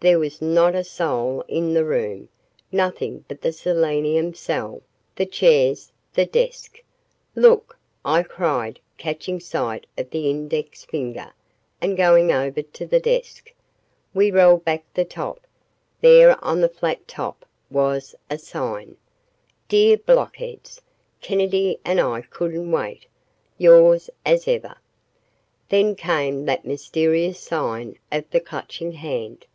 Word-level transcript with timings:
There 0.00 0.18
was 0.18 0.42
not 0.42 0.74
a 0.74 0.84
soul 0.84 1.42
in 1.48 1.72
the 1.72 1.82
room, 1.82 2.28
nothing 2.70 3.24
but 3.26 3.40
the 3.40 3.52
selenium 3.52 4.34
cell, 4.34 4.82
the 5.16 5.24
chairs, 5.24 5.92
the 6.12 6.26
desk. 6.26 6.82
"Look!" 7.34 7.78
I 8.04 8.22
cried 8.22 8.80
catching 8.98 9.40
sight 9.40 9.86
of 9.96 10.10
the 10.10 10.28
index 10.28 10.84
finger, 10.84 11.32
and 11.80 11.96
going 11.96 12.30
over 12.30 12.60
to 12.60 12.86
the 12.86 13.00
desk. 13.00 13.54
We 14.12 14.30
rolled 14.30 14.62
back 14.62 14.84
the 14.92 15.06
top. 15.06 15.40
There 16.02 16.36
on 16.44 16.60
the 16.60 16.68
flat 16.68 17.08
top 17.08 17.46
was 17.70 18.14
a 18.28 18.36
sign: 18.36 18.98
Dear 19.68 19.96
Blockheads: 19.96 20.82
Kennedy 21.22 21.78
and 21.82 21.98
I 21.98 22.20
couldn't 22.20 22.70
wait. 22.70 23.06
Yours 23.56 24.10
as 24.26 24.46
ever, 24.46 24.76
Then 25.70 25.94
came 25.94 26.44
that 26.44 26.66
mysterious 26.66 27.40
sign 27.40 27.98
of 28.12 28.28
the 28.30 28.40
Clutching 28.40 28.92
Hand. 28.92 29.46